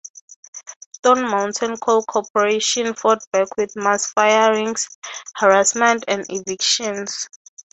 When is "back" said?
3.31-3.49